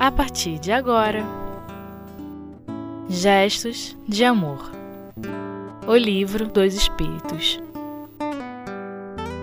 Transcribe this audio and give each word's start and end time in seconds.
a 0.00 0.10
partir 0.10 0.58
de 0.58 0.72
agora. 0.72 1.22
Gestos 3.06 3.94
de 4.08 4.24
Amor 4.24 4.70
O 5.86 5.94
Livro 5.94 6.48
dos 6.48 6.72
Espíritos 6.74 7.60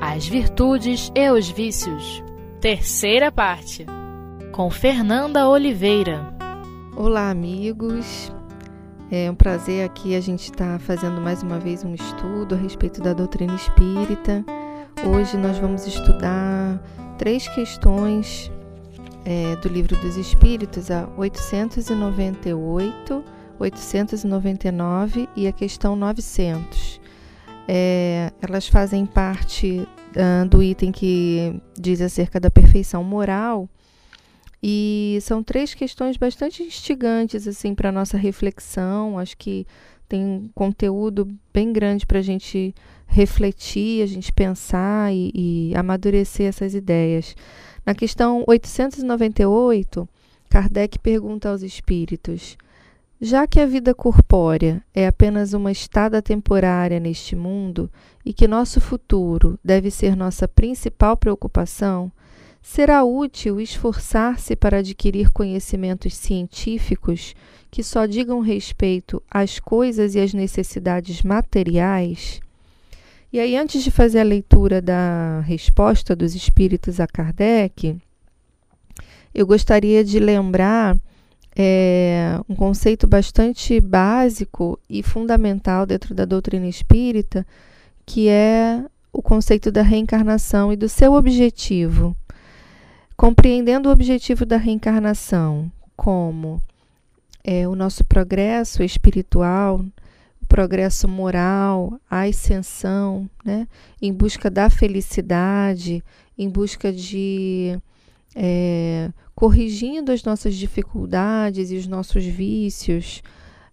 As 0.01 0.25
Virtudes 0.25 1.11
e 1.13 1.29
os 1.29 1.49
Vícios 1.49 2.23
Terceira 2.59 3.31
parte 3.31 3.85
Com 4.51 4.71
Fernanda 4.71 5.47
Oliveira 5.47 6.33
Olá, 6.95 7.29
amigos. 7.29 8.33
É 9.11 9.29
um 9.29 9.35
prazer 9.35 9.85
aqui 9.85 10.15
a 10.15 10.19
gente 10.19 10.45
estar 10.45 10.73
tá 10.73 10.79
fazendo 10.79 11.21
mais 11.21 11.43
uma 11.43 11.59
vez 11.59 11.83
um 11.83 11.93
estudo 11.93 12.55
a 12.55 12.57
respeito 12.57 12.99
da 12.99 13.13
doutrina 13.13 13.53
espírita. 13.53 14.43
Hoje 15.05 15.37
nós 15.37 15.59
vamos 15.59 15.85
estudar 15.85 16.81
três 17.19 17.47
questões 17.49 18.51
é, 19.29 19.57
do 19.57 19.67
Livro 19.67 19.93
dos 19.97 20.15
Espíritos, 20.15 20.89
a 20.89 21.09
898, 21.17 23.25
899 23.59 25.27
e 25.35 25.45
a 25.45 25.51
questão 25.51 25.97
900. 25.97 27.01
É, 27.67 28.31
elas 28.41 28.69
fazem 28.69 29.05
parte 29.05 29.85
uh, 30.15 30.47
do 30.47 30.63
item 30.63 30.93
que 30.93 31.61
diz 31.77 31.99
acerca 31.99 32.39
da 32.39 32.49
perfeição 32.49 33.03
moral 33.03 33.69
e 34.63 35.19
são 35.21 35.43
três 35.43 35.73
questões 35.73 36.15
bastante 36.15 36.63
instigantes 36.63 37.49
assim 37.49 37.75
para 37.75 37.91
nossa 37.91 38.17
reflexão. 38.17 39.19
Acho 39.19 39.35
que 39.35 39.67
tem 40.07 40.23
um 40.23 40.49
conteúdo 40.55 41.27
bem 41.53 41.73
grande 41.73 42.05
para 42.05 42.19
a 42.19 42.23
gente 42.23 42.73
refletir, 43.05 44.03
a 44.03 44.05
gente 44.05 44.31
pensar 44.31 45.13
e, 45.13 45.33
e 45.35 45.75
amadurecer 45.75 46.47
essas 46.47 46.73
ideias. 46.73 47.35
Na 47.87 47.95
questão 47.95 48.43
898, 48.45 50.09
Kardec 50.49 50.99
pergunta 50.99 51.47
aos 51.47 51.61
espíritos: 51.61 52.57
já 53.21 53.47
que 53.47 53.61
a 53.61 53.65
vida 53.65 53.95
corpórea 53.95 54.83
é 54.93 55.07
apenas 55.07 55.53
uma 55.53 55.71
estada 55.71 56.21
temporária 56.21 56.99
neste 56.99 57.33
mundo 57.33 57.89
e 58.25 58.33
que 58.33 58.45
nosso 58.45 58.81
futuro 58.81 59.57
deve 59.63 59.89
ser 59.89 60.17
nossa 60.17 60.49
principal 60.49 61.15
preocupação, 61.15 62.11
Será 62.61 63.05
útil 63.05 63.61
esforçar-se 63.61 64.53
para 64.53 64.79
adquirir 64.79 65.31
conhecimentos 65.31 66.13
científicos 66.15 67.33
que 67.71 67.81
só 67.81 68.05
digam 68.05 68.41
respeito 68.41 69.23
às 69.31 69.57
coisas 69.57 70.15
e 70.15 70.19
às 70.19 70.33
necessidades 70.33 71.21
materiais? 71.21 72.41
E 73.31 73.39
aí, 73.39 73.57
antes 73.57 73.83
de 73.83 73.91
fazer 73.91 74.19
a 74.19 74.23
leitura 74.23 74.81
da 74.81 75.41
resposta 75.41 76.15
dos 76.15 76.33
espíritos 76.33 76.99
a 76.99 77.07
Kardec, 77.07 77.97
eu 79.33 79.45
gostaria 79.45 80.03
de 80.03 80.17
lembrar 80.17 80.97
é, 81.55 82.39
um 82.47 82.55
conceito 82.55 83.05
bastante 83.05 83.81
básico 83.81 84.79
e 84.89 85.03
fundamental 85.03 85.85
dentro 85.85 86.15
da 86.15 86.23
doutrina 86.23 86.67
espírita, 86.67 87.45
que 88.05 88.29
é 88.29 88.83
o 89.11 89.21
conceito 89.21 89.71
da 89.71 89.81
reencarnação 89.81 90.71
e 90.71 90.75
do 90.75 90.87
seu 90.87 91.13
objetivo. 91.13 92.15
Compreendendo 93.17 93.89
o 93.89 93.91
objetivo 93.91 94.45
da 94.45 94.57
reencarnação 94.57 95.71
como 95.95 96.61
é, 97.43 97.67
o 97.67 97.75
nosso 97.75 98.03
progresso 98.03 98.83
espiritual, 98.83 99.83
progresso 100.47 101.07
moral, 101.07 101.99
a 102.09 102.21
ascensão, 102.21 103.29
né, 103.43 103.67
em 104.01 104.13
busca 104.13 104.49
da 104.49 104.69
felicidade, 104.69 106.03
em 106.37 106.49
busca 106.49 106.91
de 106.91 107.77
é, 108.35 109.11
corrigindo 109.35 110.11
as 110.11 110.23
nossas 110.23 110.55
dificuldades 110.55 111.71
e 111.71 111.75
os 111.75 111.87
nossos 111.87 112.23
vícios, 112.23 113.21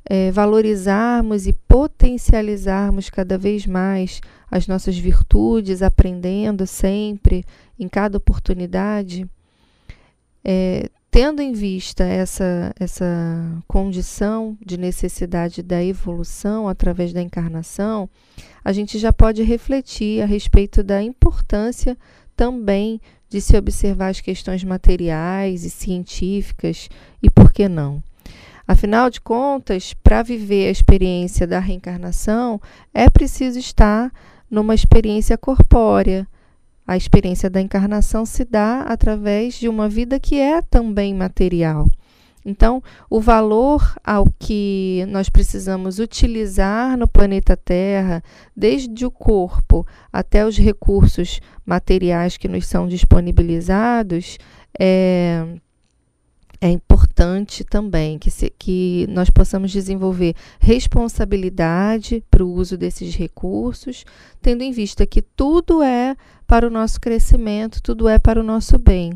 é, 0.04 0.30
valorizarmos 0.30 1.46
e 1.46 1.52
potencializarmos 1.66 3.08
cada 3.08 3.38
vez 3.38 3.66
mais 3.66 4.20
as 4.50 4.66
nossas 4.66 4.96
virtudes, 4.96 5.82
aprendendo 5.82 6.66
sempre, 6.66 7.44
em 7.78 7.88
cada 7.88 8.18
oportunidade, 8.18 9.26
é, 10.44 10.90
tendo 11.14 11.40
em 11.40 11.52
vista 11.52 12.02
essa, 12.02 12.74
essa 12.76 13.06
condição 13.68 14.58
de 14.60 14.76
necessidade 14.76 15.62
da 15.62 15.80
evolução 15.80 16.66
através 16.66 17.12
da 17.12 17.22
encarnação, 17.22 18.10
a 18.64 18.72
gente 18.72 18.98
já 18.98 19.12
pode 19.12 19.40
refletir 19.44 20.20
a 20.22 20.26
respeito 20.26 20.82
da 20.82 21.00
importância 21.00 21.96
também 22.36 23.00
de 23.28 23.40
se 23.40 23.56
observar 23.56 24.08
as 24.08 24.20
questões 24.20 24.64
materiais 24.64 25.64
e 25.64 25.70
científicas 25.70 26.88
e 27.22 27.30
por 27.30 27.52
que 27.52 27.68
não. 27.68 28.02
Afinal 28.66 29.08
de 29.08 29.20
contas, 29.20 29.94
para 29.94 30.20
viver 30.20 30.66
a 30.66 30.72
experiência 30.72 31.46
da 31.46 31.60
reencarnação, 31.60 32.60
é 32.92 33.08
preciso 33.08 33.56
estar 33.56 34.10
numa 34.50 34.74
experiência 34.74 35.38
corpórea. 35.38 36.26
A 36.86 36.96
experiência 36.96 37.48
da 37.48 37.60
encarnação 37.60 38.26
se 38.26 38.44
dá 38.44 38.82
através 38.82 39.54
de 39.54 39.68
uma 39.68 39.88
vida 39.88 40.20
que 40.20 40.38
é 40.38 40.60
também 40.60 41.14
material. 41.14 41.88
Então, 42.44 42.82
o 43.08 43.20
valor 43.20 43.96
ao 44.04 44.26
que 44.38 45.06
nós 45.08 45.30
precisamos 45.30 45.98
utilizar 45.98 46.96
no 46.98 47.08
planeta 47.08 47.56
Terra, 47.56 48.22
desde 48.54 49.06
o 49.06 49.10
corpo 49.10 49.86
até 50.12 50.46
os 50.46 50.58
recursos 50.58 51.40
materiais 51.64 52.36
que 52.36 52.46
nos 52.46 52.66
são 52.66 52.86
disponibilizados, 52.86 54.36
é, 54.78 55.42
é 56.64 56.70
importante 56.70 57.62
também 57.62 58.18
que, 58.18 58.30
se, 58.30 58.48
que 58.58 59.06
nós 59.10 59.28
possamos 59.28 59.70
desenvolver 59.70 60.34
responsabilidade 60.58 62.24
para 62.30 62.42
o 62.42 62.50
uso 62.50 62.78
desses 62.78 63.14
recursos, 63.14 64.02
tendo 64.40 64.62
em 64.62 64.72
vista 64.72 65.04
que 65.04 65.20
tudo 65.20 65.82
é 65.82 66.16
para 66.46 66.66
o 66.66 66.70
nosso 66.70 66.98
crescimento, 66.98 67.82
tudo 67.82 68.08
é 68.08 68.18
para 68.18 68.40
o 68.40 68.42
nosso 68.42 68.78
bem. 68.78 69.12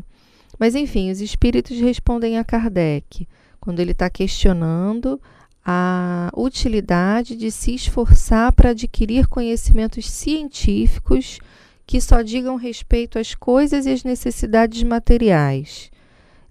Mas, 0.59 0.75
enfim, 0.75 1.09
os 1.09 1.21
espíritos 1.21 1.79
respondem 1.79 2.37
a 2.37 2.43
Kardec 2.43 3.27
quando 3.59 3.79
ele 3.79 3.93
está 3.93 4.11
questionando 4.11 5.19
a 5.65 6.31
utilidade 6.37 7.35
de 7.35 7.49
se 7.49 7.73
esforçar 7.73 8.53
para 8.53 8.69
adquirir 8.69 9.25
conhecimentos 9.25 10.07
científicos 10.07 11.39
que 11.87 11.99
só 11.99 12.21
digam 12.21 12.57
respeito 12.57 13.17
às 13.17 13.33
coisas 13.33 13.87
e 13.87 13.89
às 13.89 14.03
necessidades 14.03 14.83
materiais 14.83 15.89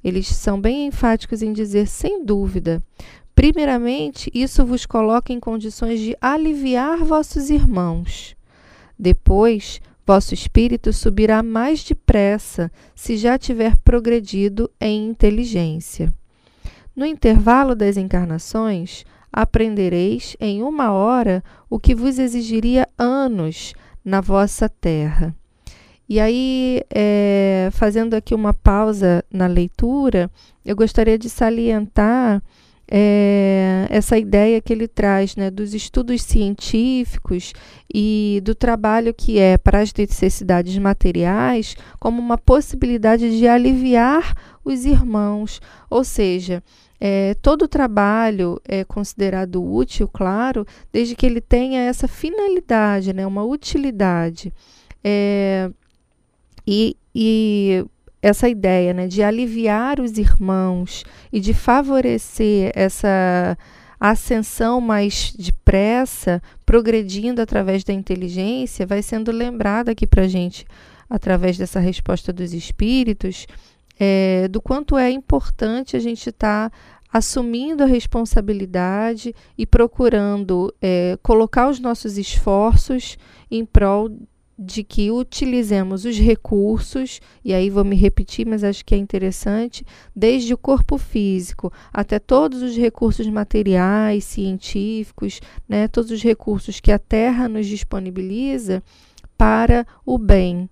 eles 0.02 0.26
são 0.28 0.60
bem 0.60 0.86
enfáticos 0.86 1.42
em 1.42 1.52
dizer, 1.52 1.86
sem 1.86 2.24
dúvida, 2.24 2.82
primeiramente, 3.34 4.30
isso 4.34 4.64
vos 4.64 4.86
coloca 4.86 5.32
em 5.32 5.40
condições 5.40 6.00
de 6.00 6.16
aliviar 6.20 6.98
vossos 7.04 7.50
irmãos. 7.50 8.36
Depois, 8.98 9.80
vosso 10.06 10.32
espírito 10.32 10.92
subirá 10.92 11.42
mais 11.42 11.84
depressa 11.84 12.70
se 12.94 13.16
já 13.16 13.38
tiver 13.38 13.76
progredido 13.78 14.70
em 14.80 15.08
inteligência. 15.08 16.12
No 16.96 17.06
intervalo 17.06 17.74
das 17.76 17.96
encarnações, 17.96 19.04
aprendereis 19.32 20.36
em 20.40 20.62
uma 20.62 20.90
hora 20.90 21.44
o 21.70 21.78
que 21.78 21.94
vos 21.94 22.18
exigiria 22.18 22.88
anos 22.98 23.72
na 24.04 24.20
vossa 24.20 24.68
terra. 24.68 25.34
E 26.08 26.18
aí, 26.18 26.82
é, 26.90 27.68
fazendo 27.72 28.14
aqui 28.14 28.34
uma 28.34 28.54
pausa 28.54 29.22
na 29.30 29.46
leitura, 29.46 30.30
eu 30.64 30.74
gostaria 30.74 31.18
de 31.18 31.28
salientar 31.28 32.42
é, 32.90 33.86
essa 33.90 34.16
ideia 34.16 34.60
que 34.62 34.72
ele 34.72 34.88
traz 34.88 35.36
né, 35.36 35.50
dos 35.50 35.74
estudos 35.74 36.22
científicos 36.22 37.52
e 37.92 38.40
do 38.42 38.54
trabalho 38.54 39.12
que 39.12 39.38
é 39.38 39.58
para 39.58 39.80
as 39.80 39.92
necessidades 39.92 40.78
materiais 40.78 41.76
como 42.00 42.20
uma 42.20 42.38
possibilidade 42.38 43.36
de 43.36 43.46
aliviar 43.46 44.34
os 44.64 44.86
irmãos, 44.86 45.60
ou 45.90 46.02
seja, 46.02 46.62
é, 46.98 47.34
todo 47.34 47.68
trabalho 47.68 48.60
é 48.66 48.82
considerado 48.84 49.62
útil, 49.62 50.08
claro, 50.08 50.66
desde 50.90 51.14
que 51.14 51.26
ele 51.26 51.40
tenha 51.40 51.82
essa 51.82 52.08
finalidade, 52.08 53.12
né, 53.12 53.26
uma 53.26 53.44
utilidade. 53.44 54.52
É, 55.04 55.70
e, 56.70 56.98
e 57.14 57.82
essa 58.20 58.46
ideia 58.46 58.92
né, 58.92 59.06
de 59.06 59.22
aliviar 59.22 59.98
os 59.98 60.18
irmãos 60.18 61.02
e 61.32 61.40
de 61.40 61.54
favorecer 61.54 62.70
essa 62.74 63.56
ascensão 63.98 64.78
mais 64.78 65.32
depressa, 65.32 66.42
progredindo 66.66 67.40
através 67.40 67.84
da 67.84 67.94
inteligência, 67.94 68.86
vai 68.86 69.00
sendo 69.00 69.32
lembrada 69.32 69.92
aqui 69.92 70.06
para 70.06 70.24
a 70.24 70.28
gente, 70.28 70.66
através 71.08 71.56
dessa 71.56 71.80
resposta 71.80 72.34
dos 72.34 72.52
espíritos, 72.52 73.46
é, 73.98 74.46
do 74.48 74.60
quanto 74.60 74.98
é 74.98 75.10
importante 75.10 75.96
a 75.96 76.00
gente 76.00 76.28
estar 76.28 76.68
tá 76.68 76.76
assumindo 77.10 77.82
a 77.82 77.86
responsabilidade 77.86 79.34
e 79.56 79.64
procurando 79.64 80.70
é, 80.82 81.18
colocar 81.22 81.70
os 81.70 81.80
nossos 81.80 82.18
esforços 82.18 83.16
em 83.50 83.64
prol 83.64 84.10
de 84.58 84.82
que 84.82 85.10
utilizemos 85.10 86.04
os 86.04 86.18
recursos, 86.18 87.20
e 87.44 87.54
aí 87.54 87.70
vou 87.70 87.84
me 87.84 87.94
repetir, 87.94 88.44
mas 88.44 88.64
acho 88.64 88.84
que 88.84 88.94
é 88.94 88.98
interessante, 88.98 89.86
desde 90.16 90.52
o 90.52 90.58
corpo 90.58 90.98
físico 90.98 91.72
até 91.92 92.18
todos 92.18 92.60
os 92.60 92.76
recursos 92.76 93.28
materiais, 93.28 94.24
científicos, 94.24 95.40
né, 95.68 95.86
todos 95.86 96.10
os 96.10 96.22
recursos 96.22 96.80
que 96.80 96.90
a 96.90 96.98
Terra 96.98 97.48
nos 97.48 97.66
disponibiliza 97.66 98.82
para 99.36 99.86
o 100.04 100.18
bem. 100.18 100.68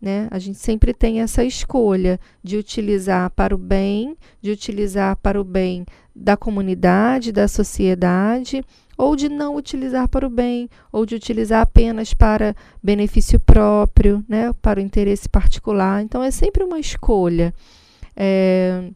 Né? 0.00 0.28
A 0.30 0.38
gente 0.38 0.58
sempre 0.58 0.94
tem 0.94 1.20
essa 1.20 1.44
escolha 1.44 2.18
de 2.42 2.56
utilizar 2.56 3.30
para 3.30 3.54
o 3.54 3.58
bem, 3.58 4.16
de 4.40 4.50
utilizar 4.50 5.16
para 5.16 5.40
o 5.40 5.44
bem 5.44 5.84
da 6.14 6.36
comunidade, 6.36 7.32
da 7.32 7.46
sociedade, 7.46 8.64
ou 9.00 9.16
de 9.16 9.30
não 9.30 9.56
utilizar 9.56 10.06
para 10.08 10.26
o 10.26 10.30
bem, 10.30 10.68
ou 10.92 11.06
de 11.06 11.14
utilizar 11.14 11.62
apenas 11.62 12.12
para 12.12 12.54
benefício 12.82 13.40
próprio, 13.40 14.22
né, 14.28 14.52
para 14.60 14.78
o 14.78 14.82
interesse 14.82 15.26
particular. 15.26 16.02
Então 16.02 16.22
é 16.22 16.30
sempre 16.30 16.62
uma 16.62 16.78
escolha. 16.78 17.54
É, 18.14 18.90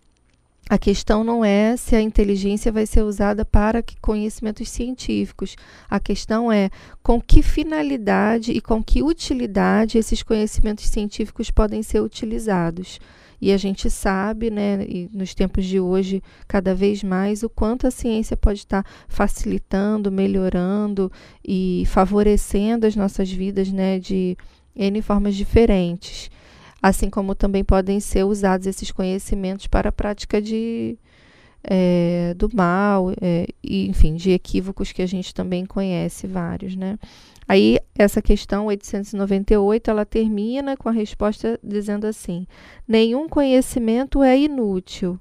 a 0.69 0.77
questão 0.77 1.25
não 1.25 1.43
é 1.43 1.75
se 1.79 1.97
a 1.97 2.03
inteligência 2.03 2.71
vai 2.71 2.85
ser 2.85 3.03
usada 3.03 3.47
para 3.47 3.83
conhecimentos 4.03 4.69
científicos. 4.69 5.57
A 5.89 5.99
questão 5.99 6.53
é 6.53 6.69
com 7.03 7.19
que 7.19 7.43
finalidade 7.43 8.53
e 8.53 8.61
com 8.61 8.85
que 8.85 9.03
utilidade 9.03 9.97
esses 9.97 10.23
conhecimentos 10.23 10.87
científicos 10.87 11.51
podem 11.51 11.83
ser 11.83 12.01
utilizados. 12.01 13.01
E 13.45 13.53
a 13.53 13.59
gente 13.59 13.91
sabe, 13.91 14.51
né, 14.51 14.87
e 14.89 15.07
nos 15.13 15.35
tempos 15.35 15.67
de 15.67 15.79
hoje, 15.79 16.23
cada 16.49 16.75
vez 16.75 17.05
mais, 17.05 17.43
o 17.43 17.51
quanto 17.51 17.87
a 17.87 17.91
ciência 17.91 18.39
pode 18.39 18.61
estar 18.61 18.83
facilitando, 19.07 20.11
melhorando 20.11 21.13
e 21.47 21.85
favorecendo 21.89 22.87
as 22.87 22.97
nossas 22.97 23.31
vidas 23.31 23.71
né, 23.71 23.99
de 23.99 24.35
N 24.75 25.03
formas 25.03 25.37
diferentes. 25.37 26.31
Assim 26.81 27.11
como 27.11 27.35
também 27.35 27.63
podem 27.63 28.01
ser 28.01 28.25
usados 28.25 28.67
esses 28.67 28.91
conhecimentos 28.91 29.67
para 29.67 29.91
a 29.91 29.93
prática 29.93 30.41
de, 30.41 30.97
é, 31.63 32.33
do 32.39 32.49
mal, 32.51 33.11
é, 33.21 33.47
e, 33.63 33.87
enfim, 33.87 34.15
de 34.15 34.31
equívocos 34.31 34.91
que 34.91 35.03
a 35.03 35.07
gente 35.07 35.35
também 35.35 35.67
conhece 35.67 36.27
vários, 36.27 36.75
né? 36.75 36.99
Aí, 37.47 37.79
essa 37.95 38.23
questão 38.23 38.67
898, 38.67 39.91
ela 39.91 40.07
termina 40.07 40.77
com 40.77 40.89
a 40.89 40.93
resposta 40.93 41.59
dizendo 41.63 42.07
assim: 42.07 42.47
nenhum 42.89 43.29
conhecimento 43.29 44.23
é 44.23 44.39
inútil. 44.39 45.19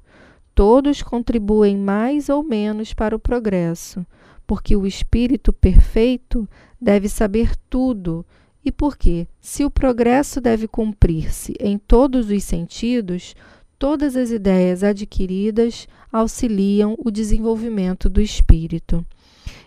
Todos 0.55 1.01
contribuem 1.01 1.77
mais 1.77 2.29
ou 2.29 2.43
menos 2.43 2.93
para 2.93 3.15
o 3.15 3.19
progresso, 3.19 4.05
porque 4.45 4.75
o 4.75 4.85
espírito 4.85 5.51
perfeito 5.51 6.47
deve 6.79 7.09
saber 7.09 7.55
tudo. 7.69 8.25
E 8.65 8.71
porque, 8.71 9.27
se 9.41 9.65
o 9.65 9.69
progresso 9.69 10.39
deve 10.39 10.67
cumprir-se 10.67 11.53
em 11.59 11.77
todos 11.77 12.29
os 12.29 12.43
sentidos, 12.43 13.35
todas 13.77 14.15
as 14.15 14.31
ideias 14.31 14.83
adquiridas 14.83 15.85
auxiliam 16.09 16.95
o 16.97 17.11
desenvolvimento 17.11 18.09
do 18.09 18.21
espírito. 18.21 19.05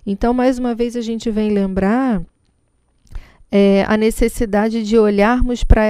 Então, 0.06 0.32
mais 0.32 0.58
uma 0.58 0.74
vez, 0.74 0.96
a 0.96 1.02
gente 1.02 1.30
vem 1.30 1.50
lembrar 1.50 2.24
é, 3.50 3.84
a 3.86 3.96
necessidade 3.96 4.82
de 4.82 4.98
olharmos 4.98 5.62
para 5.62 5.84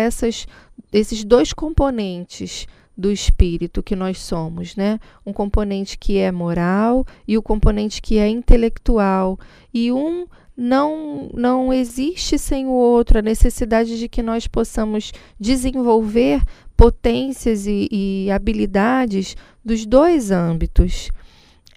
esses 0.93 1.25
dois 1.25 1.53
componentes 1.53 2.67
do 2.97 3.11
espírito 3.13 3.83
que 3.83 3.95
nós 3.95 4.19
somos, 4.19 4.75
né? 4.75 4.99
Um 5.25 5.33
componente 5.33 5.99
que 5.99 6.17
é 6.19 6.33
moral 6.33 7.05
e 7.29 7.37
o 7.37 7.43
componente 7.43 8.01
que 8.01 8.19
é 8.19 8.29
intelectual. 8.29 9.39
E 9.73 9.93
um 9.93 10.27
não, 10.57 11.29
não 11.35 11.73
existe 11.73 12.39
sem 12.39 12.67
o 12.67 12.71
outro, 12.71 13.19
a 13.19 13.23
necessidade 13.23 13.99
de 13.99 14.09
que 14.09 14.23
nós 14.23 14.47
possamos 14.47 15.13
desenvolver 15.39 16.43
potências 16.75 17.67
e, 17.67 17.89
e 17.91 18.31
habilidades 18.31 19.37
dos 19.63 19.85
dois 19.85 20.31
âmbitos. 20.31 21.11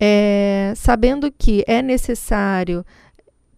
É, 0.02 0.72
sabendo 0.78 1.30
que 1.30 1.62
é 1.68 1.82
necessário 1.82 2.86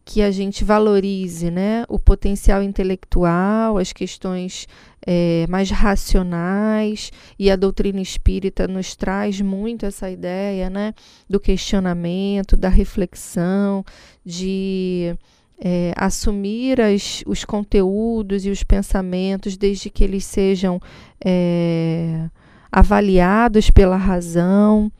que 0.03 0.21
a 0.21 0.31
gente 0.31 0.63
valorize 0.63 1.51
né, 1.51 1.86
o 1.88 2.00
potencial 2.00 2.63
intelectual, 2.63 3.77
as 3.77 3.94
questões 3.94 4.68
é, 5.06 5.45
mais 5.48 5.69
racionais, 5.69 7.12
e 7.38 7.50
a 7.51 7.56
doutrina 7.56 8.01
espírita 8.01 8.68
nos 8.68 8.95
traz 8.95 9.39
muito 9.42 9.86
essa 9.86 10.09
ideia 10.09 10.69
né, 10.69 10.94
do 11.30 11.39
questionamento, 11.39 12.57
da 12.57 12.69
reflexão, 12.69 13.86
de 14.25 15.15
é, 15.59 15.94
assumir 15.95 16.81
as, 16.81 17.24
os 17.27 17.45
conteúdos 17.45 18.45
e 18.45 18.50
os 18.50 18.63
pensamentos 18.63 19.56
desde 19.56 19.89
que 19.89 20.03
eles 20.03 20.25
sejam 20.25 20.81
é, 21.24 22.27
avaliados 22.71 23.69
pela 23.69 23.98
razão 23.98 24.92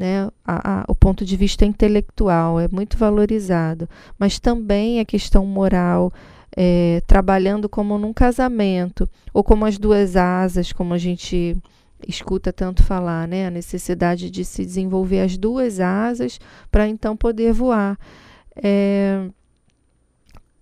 né? 0.00 0.30
A, 0.42 0.80
a, 0.80 0.84
o 0.88 0.94
ponto 0.94 1.26
de 1.26 1.36
vista 1.36 1.66
intelectual 1.66 2.58
é 2.58 2.66
muito 2.68 2.96
valorizado, 2.96 3.86
mas 4.18 4.38
também 4.38 4.98
a 4.98 5.04
questão 5.04 5.44
moral, 5.44 6.10
é, 6.56 7.02
trabalhando 7.06 7.68
como 7.68 7.98
num 7.98 8.14
casamento, 8.14 9.06
ou 9.34 9.44
como 9.44 9.66
as 9.66 9.76
duas 9.76 10.16
asas, 10.16 10.72
como 10.72 10.94
a 10.94 10.98
gente 10.98 11.54
escuta 12.08 12.50
tanto 12.50 12.82
falar, 12.82 13.28
né? 13.28 13.46
A 13.46 13.50
necessidade 13.50 14.30
de 14.30 14.42
se 14.42 14.64
desenvolver 14.64 15.20
as 15.20 15.36
duas 15.36 15.80
asas 15.80 16.40
para 16.70 16.88
então 16.88 17.14
poder 17.14 17.52
voar. 17.52 17.98
É, 18.56 19.28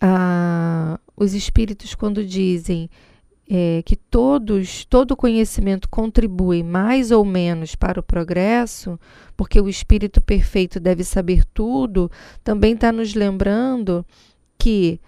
a, 0.00 0.98
os 1.16 1.32
espíritos, 1.32 1.94
quando 1.94 2.26
dizem 2.26 2.90
é, 3.48 3.82
que 3.84 3.96
todos, 3.96 4.84
todo 4.84 5.16
conhecimento 5.16 5.88
contribui 5.88 6.62
mais 6.62 7.10
ou 7.10 7.24
menos 7.24 7.74
para 7.74 8.00
o 8.00 8.02
progresso, 8.02 9.00
porque 9.36 9.60
o 9.60 9.68
espírito 9.68 10.20
perfeito 10.20 10.78
deve 10.78 11.02
saber 11.02 11.44
tudo, 11.54 12.10
também 12.44 12.74
está 12.74 12.92
nos 12.92 13.14
lembrando 13.14 14.04
que 14.58 15.00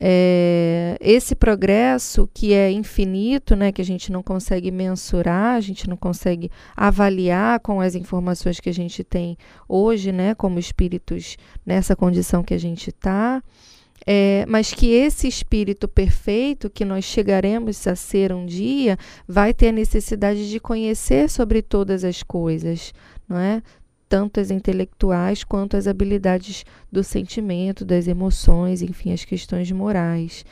é, 0.00 0.96
esse 1.00 1.34
progresso 1.34 2.30
que 2.32 2.52
é 2.52 2.70
infinito, 2.70 3.56
né, 3.56 3.72
que 3.72 3.82
a 3.82 3.84
gente 3.84 4.12
não 4.12 4.22
consegue 4.22 4.70
mensurar, 4.70 5.56
a 5.56 5.60
gente 5.60 5.88
não 5.88 5.96
consegue 5.96 6.50
avaliar 6.76 7.58
com 7.58 7.80
as 7.80 7.96
informações 7.96 8.60
que 8.60 8.68
a 8.68 8.74
gente 8.74 9.02
tem 9.02 9.36
hoje, 9.68 10.12
né, 10.12 10.36
como 10.36 10.58
espíritos 10.58 11.36
nessa 11.66 11.96
condição 11.96 12.44
que 12.44 12.54
a 12.54 12.58
gente 12.58 12.90
está, 12.90 13.42
é, 14.06 14.44
mas 14.48 14.72
que 14.72 14.90
esse 14.90 15.28
espírito 15.28 15.86
perfeito 15.86 16.70
que 16.70 16.84
nós 16.84 17.04
chegaremos 17.04 17.86
a 17.86 17.94
ser 17.94 18.32
um 18.32 18.46
dia 18.46 18.96
vai 19.26 19.52
ter 19.52 19.68
a 19.68 19.72
necessidade 19.72 20.48
de 20.48 20.60
conhecer 20.60 21.28
sobre 21.28 21.62
todas 21.62 22.04
as 22.04 22.22
coisas, 22.22 22.92
não 23.28 23.38
é? 23.38 23.62
Tanto 24.08 24.40
as 24.40 24.50
intelectuais 24.50 25.44
quanto 25.44 25.76
as 25.76 25.86
habilidades 25.86 26.64
do 26.90 27.04
sentimento, 27.04 27.84
das 27.84 28.08
emoções, 28.08 28.80
enfim, 28.80 29.12
as 29.12 29.24
questões 29.24 29.70
morais. 29.70 30.44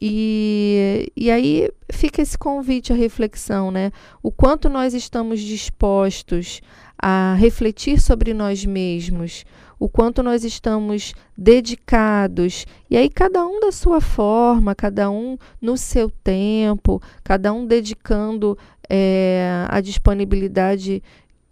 E, 0.00 1.10
e 1.16 1.30
aí 1.30 1.70
fica 1.90 2.20
esse 2.20 2.36
convite 2.36 2.92
à 2.92 2.96
reflexão, 2.96 3.70
né? 3.70 3.92
O 4.22 4.30
quanto 4.30 4.68
nós 4.68 4.92
estamos 4.92 5.40
dispostos 5.40 6.60
a 6.98 7.34
refletir 7.38 8.00
sobre 8.00 8.34
nós 8.34 8.64
mesmos, 8.64 9.44
o 9.78 9.88
quanto 9.88 10.22
nós 10.22 10.44
estamos 10.44 11.14
dedicados, 11.36 12.66
e 12.88 12.96
aí 12.96 13.08
cada 13.08 13.46
um 13.46 13.60
da 13.60 13.72
sua 13.72 14.00
forma, 14.00 14.74
cada 14.74 15.10
um 15.10 15.36
no 15.60 15.76
seu 15.76 16.10
tempo, 16.10 17.02
cada 17.22 17.52
um 17.52 17.66
dedicando 17.66 18.56
é, 18.88 19.66
a 19.68 19.80
disponibilidade 19.80 21.02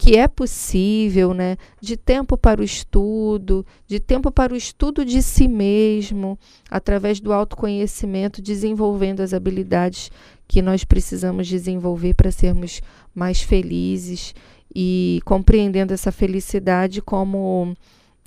que 0.03 0.17
é 0.17 0.27
possível, 0.27 1.33
né? 1.33 1.57
De 1.81 1.97
tempo 1.97 2.37
para 2.37 2.61
o 2.61 2.65
estudo, 2.65 3.65
de 3.87 4.01
tempo 4.01 4.33
para 4.33 4.53
o 4.53 4.57
estudo 4.57 5.05
de 5.05 5.23
si 5.23 5.47
mesmo, 5.47 6.37
através 6.69 7.21
do 7.21 7.33
autoconhecimento, 7.33 8.43
desenvolvendo 8.43 9.21
as 9.21 9.33
habilidades 9.33 10.11
que 10.49 10.61
nós 10.61 10.83
precisamos 10.83 11.47
desenvolver 11.47 12.15
para 12.15 12.33
sermos 12.33 12.83
mais 13.15 13.43
felizes 13.43 14.35
e 14.75 15.21
compreendendo 15.25 15.95
essa 15.95 16.11
felicidade 16.11 17.01
como 17.01 17.77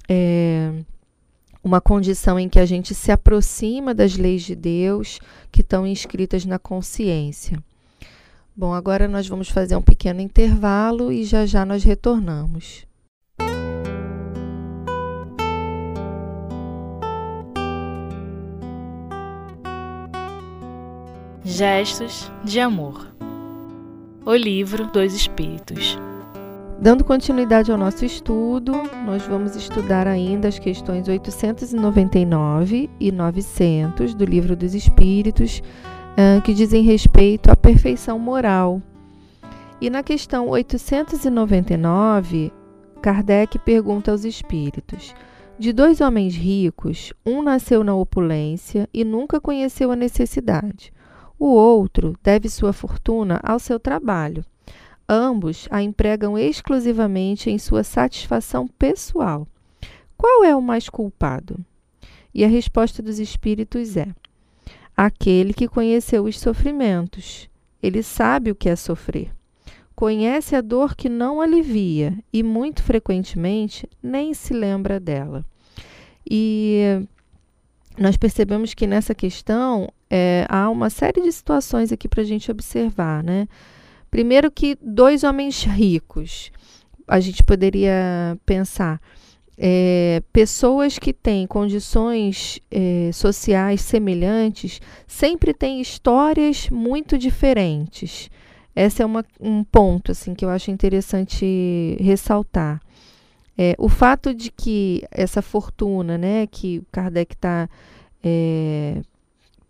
é, 0.10 0.72
uma 1.64 1.82
condição 1.82 2.40
em 2.40 2.48
que 2.48 2.60
a 2.60 2.66
gente 2.66 2.94
se 2.94 3.12
aproxima 3.12 3.94
das 3.94 4.16
leis 4.16 4.44
de 4.44 4.56
Deus 4.56 5.20
que 5.52 5.62
estão 5.62 5.86
inscritas 5.86 6.46
na 6.46 6.60
consciência. 6.60 7.58
Bom, 8.56 8.74
agora 8.74 9.08
nós 9.08 9.28
vamos 9.28 9.50
fazer 9.50 9.76
um 9.76 9.82
pequeno 9.82 10.22
intervalo 10.22 11.12
e 11.12 11.24
já 11.26 11.46
já 11.46 11.66
nós 11.66 11.84
retornamos. 11.84 12.86
Gestos 21.44 22.32
de 22.44 22.60
Amor 22.60 23.08
O 24.26 24.34
Livro 24.34 24.88
dos 24.88 25.14
Espíritos 25.14 25.98
Dando 26.80 27.06
continuidade 27.06 27.72
ao 27.72 27.78
nosso 27.78 28.04
estudo, 28.04 28.74
nós 29.06 29.26
vamos 29.26 29.56
estudar 29.56 30.08
ainda 30.08 30.50
as 30.50 30.60
questões 30.60 31.08
899 31.08 32.90
e 33.00 33.12
900 33.12 34.14
do 34.14 34.26
Livro 34.26 34.58
dos 34.58 34.76
Espíritos, 34.76 35.64
que 36.44 36.54
dizem 36.54 36.84
respeito 36.84 37.50
à 37.50 37.56
perfeição 37.56 38.20
moral. 38.20 38.82
E 39.80 39.90
na 39.90 40.04
questão 40.04 40.50
899, 40.50 42.52
Kardec 43.02 43.58
pergunta 43.60 44.12
aos 44.12 44.26
espíritos: 44.26 45.16
De 45.58 45.72
dois 45.72 46.02
homens 46.02 46.36
ricos, 46.36 47.14
um 47.26 47.42
nasceu 47.42 47.86
na 47.86 47.96
opulência 47.96 48.90
e 48.94 49.06
nunca 49.06 49.40
conheceu 49.40 49.92
a 49.92 49.96
necessidade. 49.96 50.92
O 51.40 51.48
outro 51.48 52.16
deve 52.22 52.50
sua 52.50 52.74
fortuna 52.74 53.40
ao 53.44 53.60
seu 53.60 53.80
trabalho. 53.80 54.44
Ambos 55.08 55.68
a 55.70 55.82
empregam 55.82 56.38
exclusivamente 56.38 57.50
em 57.50 57.58
sua 57.58 57.84
satisfação 57.84 58.68
pessoal. 58.68 59.48
Qual 60.18 60.44
é 60.44 60.56
o 60.56 60.62
mais 60.62 60.90
culpado? 60.90 61.64
E 62.34 62.44
a 62.44 62.48
resposta 62.48 63.02
dos 63.02 63.20
espíritos 63.20 63.96
é: 63.98 64.08
aquele 64.96 65.54
que 65.54 65.68
conheceu 65.68 66.24
os 66.24 66.40
sofrimentos. 66.40 67.50
Ele 67.82 68.02
sabe 68.02 68.50
o 68.50 68.56
que 68.56 68.68
é 68.68 68.76
sofrer 68.76 69.32
conhece 69.96 70.56
a 70.56 70.62
dor 70.62 70.96
que 70.96 71.08
não 71.08 71.40
alivia 71.40 72.14
e 72.32 72.44
muito 72.44 72.84
frequentemente 72.84 73.90
nem 74.04 74.34
se 74.34 74.54
lembra 74.54 75.00
dela. 75.00 75.46
E 76.30 77.02
nós 77.98 78.18
percebemos 78.18 78.74
que 78.74 78.86
nessa 78.86 79.16
questão 79.16 79.90
é, 80.10 80.46
há 80.50 80.70
uma 80.70 80.90
série 80.90 81.22
de 81.22 81.32
situações 81.32 81.92
aqui 81.92 82.10
para 82.10 82.22
a 82.22 82.26
gente 82.26 82.52
observar, 82.52 83.24
né? 83.24 83.48
Primeiro 84.16 84.50
que 84.50 84.78
dois 84.82 85.26
homens 85.26 85.66
ricos, 85.66 86.50
a 87.06 87.20
gente 87.20 87.44
poderia 87.44 88.40
pensar 88.46 89.02
é, 89.58 90.24
pessoas 90.32 90.98
que 90.98 91.12
têm 91.12 91.46
condições 91.46 92.62
é, 92.72 93.12
sociais 93.12 93.82
semelhantes 93.82 94.80
sempre 95.06 95.54
têm 95.54 95.82
histórias 95.82 96.70
muito 96.70 97.18
diferentes. 97.18 98.30
Esse 98.74 99.02
é 99.02 99.06
uma, 99.06 99.26
um 99.38 99.66
ponto 99.66 100.14
assim 100.14 100.34
que 100.34 100.46
eu 100.46 100.50
acho 100.50 100.72
interessante 100.72 101.98
ressaltar. 102.00 102.80
É, 103.58 103.76
o 103.78 103.90
fato 103.90 104.34
de 104.34 104.50
que 104.50 105.04
essa 105.12 105.42
fortuna, 105.42 106.18
né, 106.18 106.48
que 106.48 106.82
Kardec 106.90 107.34
está 107.34 107.68
é, 108.24 109.02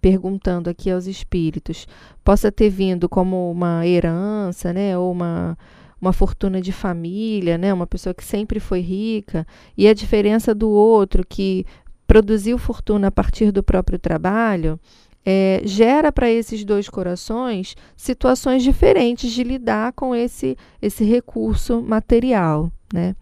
perguntando 0.05 0.69
aqui 0.69 0.91
aos 0.91 1.07
espíritos, 1.07 1.88
possa 2.24 2.51
ter 2.51 2.69
vindo 2.69 3.09
como 3.09 3.50
uma 3.50 3.88
herança, 3.88 4.71
né, 4.71 4.95
ou 4.95 5.12
uma, 5.12 5.57
uma 6.00 6.13
fortuna 6.13 6.62
de 6.62 6.71
família, 6.71 7.57
né, 7.57 7.74
uma 7.74 7.88
pessoa 7.88 8.13
que 8.13 8.24
sempre 8.24 8.59
foi 8.59 8.81
rica, 8.81 9.47
e 9.75 9.88
a 9.88 9.95
diferença 9.95 10.53
do 10.53 10.69
outro 10.69 11.25
que 11.27 11.65
produziu 12.05 12.59
fortuna 12.59 13.07
a 13.07 13.12
partir 13.12 13.51
do 13.51 13.63
próprio 13.63 13.97
trabalho, 13.97 14.79
é, 15.25 15.62
gera 15.65 16.12
para 16.12 16.29
esses 16.29 16.63
dois 16.63 16.88
corações 16.88 17.75
situações 17.97 18.62
diferentes 18.62 19.31
de 19.31 19.43
lidar 19.43 19.91
com 19.93 20.15
esse, 20.15 20.55
esse 20.79 21.03
recurso 21.03 21.81
material. 21.81 22.71
Né? 22.93 23.15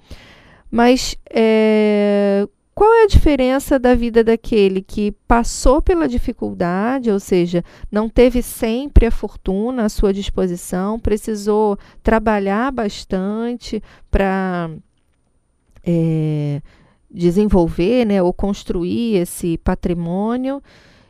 Mas 0.69 1.15
é, 1.33 2.45
qual 2.75 2.91
é 2.91 3.03
a 3.03 3.07
diferença 3.07 3.77
da 3.77 3.93
vida 3.93 4.23
daquele 4.23 4.81
que 4.81 5.11
passou 5.27 5.81
pela 5.81 6.07
dificuldade, 6.07 7.11
ou 7.11 7.19
seja, 7.19 7.63
não 7.91 8.09
teve 8.09 8.41
sempre 8.41 9.05
a 9.05 9.11
fortuna 9.11 9.85
à 9.85 9.89
sua 9.89 10.11
disposição, 10.11 10.99
precisou 10.99 11.77
trabalhar 12.01 12.71
bastante 12.71 13.81
para 14.09 14.71
é, 15.85 16.61
desenvolver 17.11 18.05
né, 18.05 18.23
ou 18.23 18.33
construir 18.33 19.17
esse 19.17 19.57
patrimônio? 19.59 20.61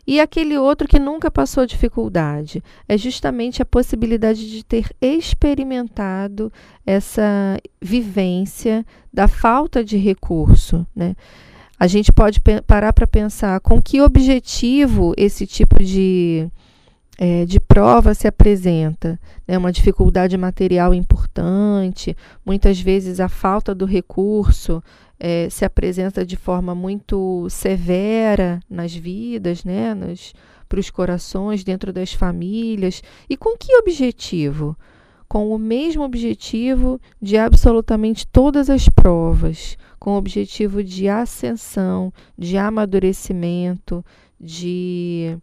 E 0.06 0.20
aquele 0.20 0.58
outro 0.58 0.86
que 0.86 1.00
nunca 1.00 1.32
passou 1.32 1.66
dificuldade 1.66 2.62
é 2.90 2.98
justamente 2.98 3.62
a 3.62 3.66
possibilidade 3.66 4.52
de 4.52 4.62
ter 4.66 4.94
experimentado 5.02 6.52
essa 6.86 7.58
vivência 7.82 8.86
da 9.14 9.30
falta 9.30 9.82
de 9.82 9.96
recurso. 9.96 10.86
Né? 10.94 11.16
A 11.84 11.88
gente 11.88 12.14
pode 12.14 12.40
parar 12.66 12.94
para 12.94 13.06
pensar 13.06 13.60
com 13.60 13.82
que 13.82 14.00
objetivo 14.00 15.14
esse 15.18 15.46
tipo 15.46 15.84
de, 15.84 16.48
é, 17.18 17.44
de 17.44 17.60
prova 17.60 18.14
se 18.14 18.26
apresenta. 18.26 19.20
Né? 19.46 19.58
Uma 19.58 19.70
dificuldade 19.70 20.38
material 20.38 20.94
importante, 20.94 22.16
muitas 22.46 22.80
vezes 22.80 23.20
a 23.20 23.28
falta 23.28 23.76
do 23.76 23.84
recurso 23.84 24.82
é, 25.20 25.50
se 25.50 25.66
apresenta 25.66 26.26
de 26.26 26.38
forma 26.38 26.74
muito 26.74 27.50
severa 27.50 28.62
nas 28.70 28.96
vidas, 28.96 29.66
né, 29.66 29.94
para 30.70 30.80
os 30.80 30.90
corações, 30.90 31.66
dentro 31.66 31.92
das 31.92 32.14
famílias. 32.14 33.04
E 33.30 33.36
com 33.36 33.58
que 33.58 33.76
objetivo? 33.76 34.74
Com 35.28 35.54
o 35.54 35.60
mesmo 35.60 36.04
objetivo 36.04 36.98
de 37.22 37.38
absolutamente 37.38 38.26
todas 38.26 38.70
as 38.70 38.88
provas, 38.88 39.76
com 40.04 40.16
o 40.16 40.18
objetivo 40.18 40.84
de 40.84 41.08
ascensão, 41.08 42.12
de 42.38 42.58
amadurecimento, 42.58 44.04
de 44.38 45.38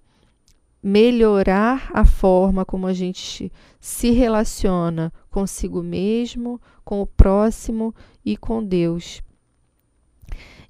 melhorar 0.83 1.91
a 1.95 2.05
forma 2.05 2.63
como 2.63 2.87
a 2.87 2.93
gente 2.93 3.51
se 3.81 4.11
relaciona 4.11 5.11
consigo 5.31 5.83
mesmo, 5.83 6.61
com 6.85 7.01
o 7.01 7.07
próximo 7.07 7.95
e 8.23 8.37
com 8.37 8.63
Deus. 8.63 9.23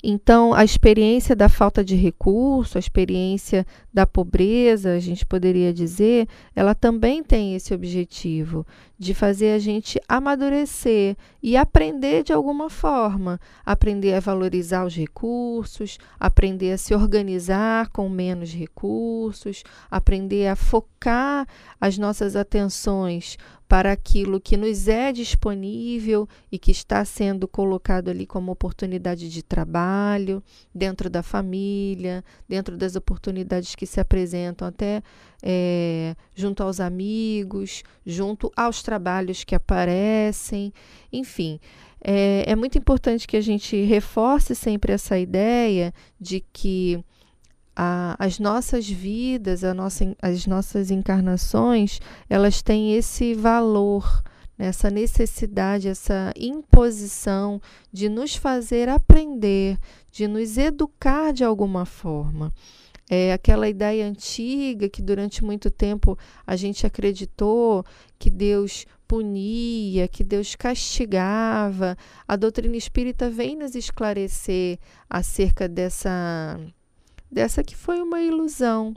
Então, 0.05 0.55
a 0.55 0.63
experiência 0.63 1.35
da 1.35 1.49
falta 1.49 1.83
de 1.85 1.97
recurso, 1.97 2.79
a 2.79 2.81
experiência 2.81 3.67
da 3.93 4.07
pobreza, 4.07 4.93
a 4.93 5.01
gente 5.01 5.27
poderia 5.27 5.73
dizer, 5.73 6.29
ela 6.55 6.75
também 6.75 7.23
tem 7.23 7.55
esse 7.55 7.75
objetivo 7.75 8.65
de 8.99 9.15
fazer 9.15 9.53
a 9.53 9.59
gente 9.59 10.01
amadurecer 10.07 11.17
e 11.43 11.57
aprender 11.57 12.23
de 12.23 12.33
alguma 12.33 12.69
forma, 12.69 13.41
aprender 13.65 14.15
a 14.15 14.21
valorizar 14.21 14.85
os 14.85 14.95
recursos, 14.95 15.99
aprender 16.19 16.73
a 16.73 16.79
se 16.79 16.95
organizar 16.95 17.89
com 17.89 18.09
menos 18.09 18.53
recursos, 18.53 19.65
aprender 19.91 20.49
a 20.49 20.55
focar 20.55 21.47
as 21.81 21.97
nossas 21.97 22.37
atenções 22.37 23.39
para 23.71 23.93
aquilo 23.93 24.41
que 24.41 24.57
nos 24.57 24.89
é 24.89 25.13
disponível 25.13 26.29
e 26.51 26.59
que 26.59 26.73
está 26.73 27.05
sendo 27.05 27.47
colocado 27.47 28.09
ali 28.09 28.27
como 28.27 28.51
oportunidade 28.51 29.31
de 29.31 29.45
trabalho, 29.45 30.43
dentro 30.75 31.09
da 31.09 31.23
família, 31.23 32.25
dentro 32.49 32.77
das 32.77 32.97
oportunidades 32.97 33.77
que 33.81 33.87
se 33.87 33.99
apresentam 33.99 34.69
até 34.69 35.03
é, 35.43 36.15
junto 36.37 36.63
aos 36.63 36.81
amigos, 36.81 37.83
junto 38.05 38.53
aos 38.55 38.83
trabalhos 38.83 39.43
que 39.43 39.55
aparecem, 39.55 40.71
enfim. 41.11 41.59
É, 41.99 42.45
é 42.47 42.55
muito 42.55 42.77
importante 42.77 43.27
que 43.27 43.39
a 43.39 43.41
gente 43.41 43.83
reforce 43.85 44.55
sempre 44.55 44.93
essa 44.93 45.19
ideia 45.19 45.95
de 46.21 46.45
que 46.53 47.03
a, 47.75 48.17
as 48.19 48.39
nossas 48.39 48.87
vidas, 48.87 49.65
a 49.65 49.73
nossa, 49.73 50.15
as 50.21 50.47
nossas 50.47 50.91
encarnações, 50.91 52.01
elas 52.29 52.61
têm 52.61 52.95
esse 52.95 53.33
valor, 53.33 54.23
né, 54.59 54.67
essa 54.67 54.91
necessidade, 54.91 55.89
essa 55.89 56.35
imposição 56.37 57.63
de 57.91 58.11
nos 58.11 58.37
fazer 58.37 58.91
aprender, 58.91 59.79
de 60.13 60.29
nos 60.29 60.59
educar 60.59 61.33
de 61.33 61.45
alguma 61.45 61.87
forma. 61.87 62.53
É 63.13 63.33
aquela 63.33 63.69
ideia 63.69 64.07
antiga 64.07 64.89
que 64.89 65.03
durante 65.03 65.43
muito 65.43 65.69
tempo 65.69 66.17
a 66.47 66.55
gente 66.55 66.87
acreditou 66.87 67.85
que 68.17 68.31
Deus 68.31 68.87
punia, 69.09 70.07
que 70.07 70.23
Deus 70.23 70.55
castigava. 70.55 71.97
A 72.29 72.37
doutrina 72.37 72.77
espírita 72.77 73.29
vem 73.29 73.57
nos 73.57 73.75
esclarecer 73.75 74.79
acerca 75.09 75.69
dessa 75.69 76.57
dessa 77.29 77.65
que 77.65 77.75
foi 77.75 78.01
uma 78.01 78.21
ilusão. 78.23 78.95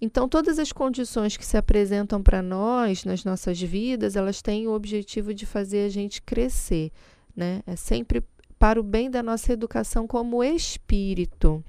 Então, 0.00 0.28
todas 0.28 0.58
as 0.58 0.72
condições 0.72 1.36
que 1.36 1.46
se 1.46 1.56
apresentam 1.56 2.20
para 2.20 2.42
nós 2.42 3.04
nas 3.04 3.24
nossas 3.24 3.60
vidas, 3.60 4.16
elas 4.16 4.42
têm 4.42 4.66
o 4.66 4.72
objetivo 4.72 5.32
de 5.32 5.46
fazer 5.46 5.86
a 5.86 5.88
gente 5.88 6.20
crescer, 6.20 6.90
né? 7.34 7.62
É 7.64 7.76
sempre 7.76 8.24
para 8.58 8.80
o 8.80 8.82
bem 8.82 9.08
da 9.08 9.22
nossa 9.22 9.52
educação 9.52 10.06
como 10.06 10.42
espírito. 10.42 11.64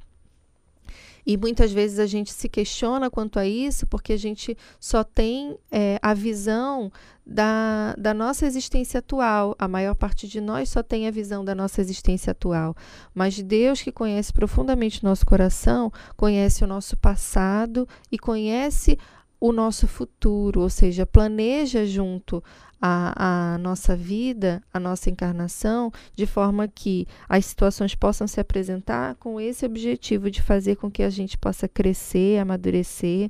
E 1.25 1.37
muitas 1.37 1.71
vezes 1.71 1.99
a 1.99 2.05
gente 2.05 2.31
se 2.31 2.49
questiona 2.49 3.09
quanto 3.09 3.39
a 3.39 3.45
isso 3.45 3.87
porque 3.87 4.13
a 4.13 4.17
gente 4.17 4.57
só 4.79 5.03
tem 5.03 5.57
é, 5.71 5.97
a 6.01 6.13
visão 6.13 6.91
da, 7.25 7.95
da 7.97 8.13
nossa 8.13 8.45
existência 8.45 8.99
atual. 8.99 9.55
A 9.57 9.67
maior 9.67 9.95
parte 9.95 10.27
de 10.27 10.41
nós 10.41 10.69
só 10.69 10.83
tem 10.83 11.07
a 11.07 11.11
visão 11.11 11.43
da 11.43 11.55
nossa 11.55 11.81
existência 11.81 12.31
atual. 12.31 12.75
Mas 13.13 13.41
Deus, 13.41 13.81
que 13.81 13.91
conhece 13.91 14.33
profundamente 14.33 15.03
nosso 15.03 15.25
coração, 15.25 15.91
conhece 16.17 16.63
o 16.63 16.67
nosso 16.67 16.97
passado 16.97 17.87
e 18.11 18.19
conhece 18.19 18.97
o 19.43 19.51
nosso 19.51 19.89
futuro, 19.89 20.61
ou 20.61 20.69
seja, 20.69 21.05
planeja 21.05 21.85
junto 21.85 22.41
a, 22.81 23.55
a, 23.55 23.57
nossa 23.57 23.93
vida, 23.93 24.63
a 24.73 24.79
nossa 24.79 25.09
encarnação, 25.09 25.91
de 26.15 26.25
forma 26.25 26.65
que 26.65 27.05
as 27.27 27.47
situações 27.47 27.93
possam 27.93 28.25
se 28.25 28.39
apresentar 28.39 29.15
com 29.15 29.41
esse 29.41 29.65
objetivo 29.65 30.31
de 30.31 30.41
fazer 30.41 30.77
com 30.77 30.89
que 30.89 31.03
a 31.03 31.09
gente 31.09 31.37
possa 31.37 31.67
crescer, 31.67 32.39
amadurecer 32.39 33.29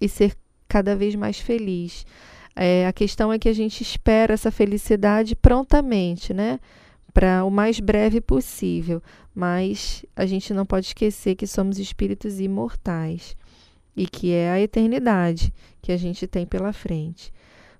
e 0.00 0.08
ser 0.08 0.36
cada 0.66 0.96
vez 0.96 1.14
mais 1.14 1.38
feliz. 1.38 2.04
É, 2.56 2.84
a 2.88 2.92
questão 2.92 3.32
é 3.32 3.38
que 3.38 3.48
a 3.48 3.54
gente 3.54 3.82
espera 3.82 4.34
essa 4.34 4.50
felicidade 4.50 5.36
prontamente, 5.36 6.34
né? 6.34 6.58
Para 7.14 7.44
o 7.44 7.50
mais 7.52 7.78
breve 7.78 8.20
possível, 8.20 9.00
mas 9.32 10.04
a 10.16 10.26
gente 10.26 10.52
não 10.52 10.66
pode 10.66 10.86
esquecer 10.86 11.36
que 11.36 11.46
somos 11.46 11.78
espíritos 11.78 12.40
imortais 12.40 13.36
e 13.96 14.06
que 14.06 14.32
é 14.32 14.50
a 14.50 14.60
eternidade 14.60 15.52
que 15.80 15.92
a 15.92 15.96
gente 15.96 16.26
tem 16.26 16.46
pela 16.46 16.72
frente. 16.72 17.32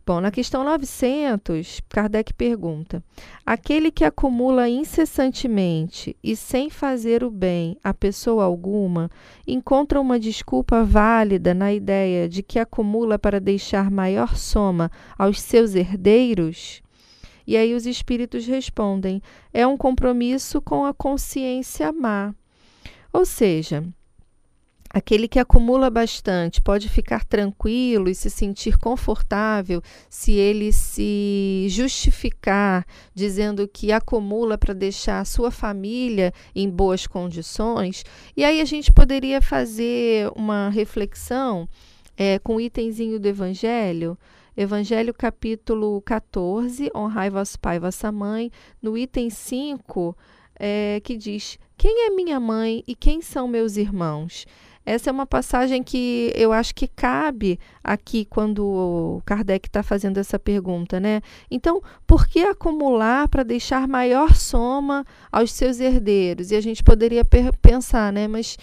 Bom, 0.04 0.20
na 0.20 0.32
questão 0.32 0.64
900, 0.64 1.80
Kardec 1.88 2.34
pergunta: 2.34 3.04
aquele 3.46 3.88
que 3.88 4.04
acumula 4.04 4.68
incessantemente 4.68 6.16
e 6.20 6.34
sem 6.34 6.68
fazer 6.68 7.22
o 7.22 7.30
bem 7.30 7.76
a 7.84 7.94
pessoa 7.94 8.42
alguma, 8.42 9.08
encontra 9.46 10.00
uma 10.00 10.18
desculpa 10.18 10.82
válida 10.82 11.54
na 11.54 11.72
ideia 11.72 12.28
de 12.28 12.42
que 12.42 12.58
acumula 12.58 13.16
para 13.16 13.40
deixar 13.40 13.92
maior 13.92 14.36
soma 14.36 14.90
aos 15.16 15.40
seus 15.40 15.76
herdeiros? 15.76 16.82
E 17.46 17.56
aí 17.56 17.72
os 17.72 17.86
espíritos 17.86 18.44
respondem: 18.44 19.22
é 19.54 19.64
um 19.64 19.76
compromisso 19.76 20.60
com 20.60 20.84
a 20.84 20.92
consciência 20.92 21.92
má. 21.92 22.34
Ou 23.12 23.24
seja, 23.24 23.84
Aquele 24.92 25.26
que 25.26 25.38
acumula 25.38 25.88
bastante 25.88 26.60
pode 26.60 26.86
ficar 26.86 27.24
tranquilo 27.24 28.10
e 28.10 28.14
se 28.14 28.28
sentir 28.28 28.76
confortável 28.76 29.80
se 30.10 30.32
ele 30.32 30.70
se 30.70 31.66
justificar 31.70 32.84
dizendo 33.14 33.66
que 33.66 33.90
acumula 33.90 34.58
para 34.58 34.74
deixar 34.74 35.20
a 35.20 35.24
sua 35.24 35.50
família 35.50 36.30
em 36.54 36.68
boas 36.68 37.06
condições. 37.06 38.04
E 38.36 38.44
aí 38.44 38.60
a 38.60 38.66
gente 38.66 38.92
poderia 38.92 39.40
fazer 39.40 40.30
uma 40.36 40.68
reflexão 40.68 41.66
é, 42.14 42.38
com 42.38 42.56
o 42.56 42.60
itemzinho 42.60 43.18
do 43.18 43.26
Evangelho. 43.26 44.18
Evangelho 44.54 45.14
capítulo 45.14 46.02
14, 46.02 46.90
honrai 46.94 47.30
vosso 47.30 47.58
pai 47.58 47.76
e 47.76 47.80
vossa 47.80 48.12
mãe, 48.12 48.50
no 48.82 48.98
item 48.98 49.30
5, 49.30 50.14
é, 50.60 51.00
que 51.02 51.16
diz: 51.16 51.58
Quem 51.78 52.06
é 52.06 52.10
minha 52.10 52.38
mãe 52.38 52.84
e 52.86 52.94
quem 52.94 53.22
são 53.22 53.48
meus 53.48 53.78
irmãos? 53.78 54.44
Essa 54.84 55.10
é 55.10 55.12
uma 55.12 55.26
passagem 55.26 55.82
que 55.82 56.32
eu 56.34 56.52
acho 56.52 56.74
que 56.74 56.88
cabe 56.88 57.58
aqui 57.82 58.24
quando 58.24 58.64
o 58.64 59.22
Kardec 59.24 59.68
está 59.68 59.82
fazendo 59.82 60.18
essa 60.18 60.38
pergunta, 60.38 60.98
né? 60.98 61.20
Então, 61.50 61.80
por 62.06 62.26
que 62.26 62.40
acumular 62.40 63.28
para 63.28 63.44
deixar 63.44 63.86
maior 63.86 64.34
soma 64.34 65.06
aos 65.30 65.52
seus 65.52 65.78
herdeiros? 65.78 66.50
E 66.50 66.56
a 66.56 66.60
gente 66.60 66.82
poderia 66.82 67.24
pensar, 67.24 68.12
né? 68.12 68.26
Mas 68.26 68.58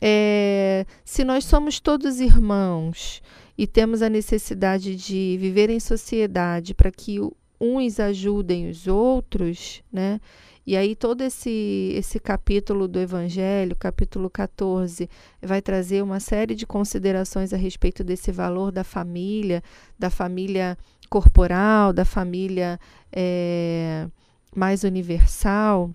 é, 0.00 0.84
se 1.04 1.24
nós 1.24 1.44
somos 1.44 1.80
todos 1.80 2.20
irmãos 2.20 3.22
e 3.56 3.66
temos 3.66 4.02
a 4.02 4.10
necessidade 4.10 4.94
de 4.96 5.38
viver 5.40 5.70
em 5.70 5.80
sociedade 5.80 6.74
para 6.74 6.90
que 6.90 7.18
uns 7.64 7.98
ajudem 7.98 8.68
os 8.68 8.86
outros, 8.86 9.82
né? 9.92 10.20
E 10.66 10.76
aí 10.76 10.96
todo 10.96 11.20
esse 11.22 11.92
esse 11.94 12.18
capítulo 12.18 12.88
do 12.88 12.98
Evangelho, 12.98 13.76
capítulo 13.76 14.30
14, 14.30 15.08
vai 15.42 15.60
trazer 15.60 16.02
uma 16.02 16.20
série 16.20 16.54
de 16.54 16.66
considerações 16.66 17.52
a 17.52 17.56
respeito 17.56 18.02
desse 18.02 18.32
valor 18.32 18.72
da 18.72 18.82
família, 18.82 19.62
da 19.98 20.08
família 20.08 20.78
corporal, 21.10 21.92
da 21.92 22.04
família 22.04 22.78
é, 23.12 24.06
mais 24.54 24.84
universal. 24.84 25.90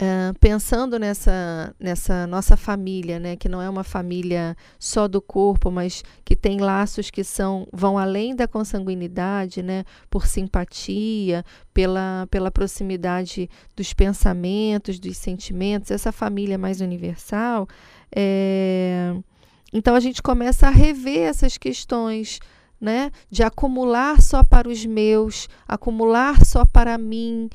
Uh, 0.00 0.32
pensando 0.40 0.98
nessa, 0.98 1.74
nessa 1.78 2.26
nossa 2.26 2.56
família, 2.56 3.20
né, 3.20 3.36
que 3.36 3.50
não 3.50 3.60
é 3.60 3.68
uma 3.68 3.84
família 3.84 4.56
só 4.78 5.06
do 5.06 5.20
corpo, 5.20 5.70
mas 5.70 6.02
que 6.24 6.34
tem 6.34 6.58
laços 6.58 7.10
que 7.10 7.22
são 7.22 7.68
vão 7.70 7.98
além 7.98 8.34
da 8.34 8.48
consanguinidade, 8.48 9.62
né, 9.62 9.84
por 10.08 10.26
simpatia, 10.26 11.44
pela, 11.74 12.26
pela 12.30 12.50
proximidade 12.50 13.50
dos 13.76 13.92
pensamentos, 13.92 14.98
dos 14.98 15.18
sentimentos, 15.18 15.90
essa 15.90 16.10
família 16.10 16.56
mais 16.56 16.80
universal. 16.80 17.68
É... 18.10 19.14
Então 19.70 19.94
a 19.94 20.00
gente 20.00 20.22
começa 20.22 20.66
a 20.66 20.70
rever 20.70 21.28
essas 21.28 21.58
questões. 21.58 22.40
Né, 22.80 23.10
de 23.30 23.42
acumular 23.42 24.22
só 24.22 24.42
para 24.42 24.66
os 24.66 24.86
meus, 24.86 25.50
acumular 25.68 26.42
só 26.46 26.64
para 26.64 26.96
mim, 26.96 27.50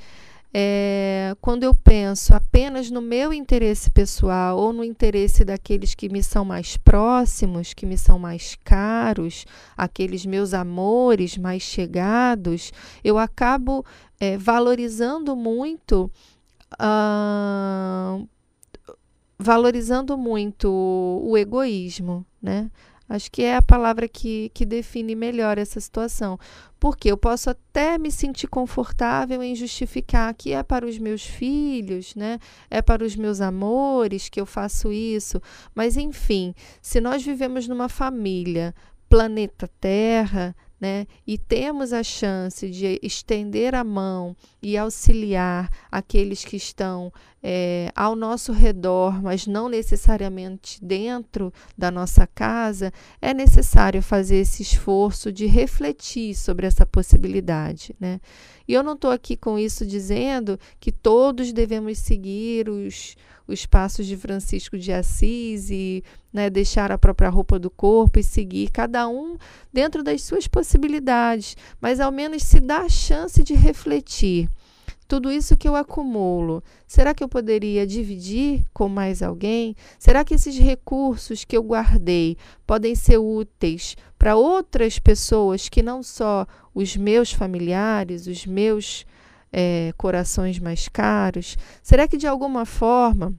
é, 0.58 1.36
quando 1.42 1.64
eu 1.64 1.76
penso 1.76 2.34
apenas 2.34 2.90
no 2.90 3.02
meu 3.02 3.34
interesse 3.34 3.92
pessoal 3.92 4.58
ou 4.58 4.72
no 4.72 4.86
interesse 4.86 5.44
daqueles 5.44 5.94
que 5.94 6.08
me 6.08 6.24
são 6.24 6.46
mais 6.46 6.78
próximos, 6.78 7.74
que 7.74 7.86
me 7.86 7.98
são 7.98 8.18
mais 8.18 8.56
caros, 8.64 9.46
aqueles 9.76 10.26
meus 10.26 10.54
amores 10.54 11.38
mais 11.38 11.62
chegados, 11.62 12.72
eu 13.04 13.18
acabo 13.18 13.86
é, 14.18 14.38
valorizando 14.38 15.36
muito. 15.36 16.10
Uh, 16.76 18.26
valorizando 19.38 20.18
muito 20.18 20.70
o 20.72 21.38
egoísmo, 21.38 22.26
né? 22.42 22.72
Acho 23.08 23.32
que 23.32 23.44
é 23.44 23.56
a 23.56 23.62
palavra 23.62 24.08
que, 24.08 24.50
que 24.54 24.66
define 24.66 25.16
melhor 25.16 25.58
essa 25.58 25.80
situação. 25.80 26.40
Porque 26.80 27.12
eu 27.12 27.18
posso 27.18 27.50
até 27.50 27.98
me 27.98 28.12
sentir 28.12 28.48
confortável 28.48 29.42
em 29.44 29.56
justificar 29.56 30.34
que 30.34 30.54
é 30.54 30.64
para 30.64 30.86
os 30.86 30.98
meus 30.98 31.24
filhos, 31.24 32.16
né? 32.16 32.40
É 32.70 32.82
para 32.82 33.04
os 33.04 33.16
meus 33.16 33.42
amores 33.42 34.28
que 34.28 34.42
eu 34.42 34.46
faço 34.46 34.92
isso. 34.92 35.42
Mas, 35.74 35.98
enfim, 35.98 36.54
se 36.82 37.00
nós 37.00 37.24
vivemos 37.24 37.68
numa 37.68 37.88
família, 37.88 38.74
planeta 39.08 39.70
Terra, 39.80 40.56
né? 40.86 41.08
E 41.26 41.36
temos 41.36 41.92
a 41.92 42.04
chance 42.04 42.70
de 42.70 43.00
estender 43.02 43.74
a 43.74 43.84
mão 43.84 44.36
e 44.62 44.78
auxiliar 44.78 45.68
aqueles 45.92 46.46
que 46.46 46.56
estão 46.56 47.12
é, 47.42 47.92
ao 47.96 48.16
nosso 48.16 48.52
redor, 48.52 49.20
mas 49.20 49.48
não 49.48 49.68
necessariamente 49.68 50.84
dentro 50.86 51.52
da 51.76 51.90
nossa 51.90 52.28
casa, 52.28 52.94
é 53.20 53.34
necessário 53.34 54.00
fazer 54.04 54.38
esse 54.38 54.62
esforço 54.62 55.32
de 55.32 55.48
refletir 55.48 56.36
sobre 56.36 56.68
essa 56.68 56.86
possibilidade, 56.86 57.96
né? 58.00 58.20
E 58.68 58.74
eu 58.74 58.84
não 58.84 58.94
estou 58.94 59.12
aqui 59.12 59.36
com 59.36 59.58
isso 59.60 59.86
dizendo 59.86 60.60
que 60.80 60.92
todos 60.92 61.54
devemos 61.54 62.00
seguir 62.00 62.70
os 62.70 63.16
os 63.48 63.66
passos 63.66 64.06
de 64.06 64.18
Francisco 64.18 64.78
de 64.78 64.92
Assis 64.92 65.70
e 65.70 66.04
né, 66.34 66.50
deixar 66.50 66.92
a 66.92 66.98
própria 66.98 67.30
roupa 67.30 67.60
do 67.60 67.70
corpo 67.70 68.20
e 68.20 68.24
seguir, 68.24 68.70
cada 68.70 69.08
um 69.08 69.38
dentro 69.72 70.04
das 70.04 70.24
suas 70.24 70.48
possibilidades, 70.48 71.56
mas 71.80 72.00
ao 72.00 72.12
menos 72.12 72.44
se 72.44 72.60
dá 72.60 72.80
a 72.80 72.90
chance 72.90 73.44
de 73.44 73.54
refletir. 73.54 74.50
Tudo 75.08 75.32
isso 75.32 75.56
que 75.56 75.68
eu 75.68 75.76
acumulo, 75.76 76.64
será 76.88 77.14
que 77.14 77.24
eu 77.24 77.30
poderia 77.30 77.86
dividir 77.86 78.64
com 78.74 78.90
mais 78.90 79.22
alguém? 79.22 79.76
Será 80.00 80.24
que 80.24 80.34
esses 80.34 80.58
recursos 80.58 81.44
que 81.46 81.56
eu 81.56 81.62
guardei 81.62 82.38
podem 82.66 82.96
ser 82.96 83.20
úteis 83.20 83.96
para 84.18 84.36
outras 84.36 84.98
pessoas 84.98 85.70
que 85.70 85.84
não 85.84 86.02
só 86.02 86.48
os 86.74 86.98
meus 86.98 87.32
familiares, 87.32 88.26
os 88.26 88.48
meus 88.48 89.06
é, 89.54 89.94
corações 89.96 90.58
mais 90.58 90.88
caros? 90.88 91.56
Será 91.84 92.08
que 92.08 92.18
de 92.18 92.26
alguma 92.26 92.66
forma 92.66 93.32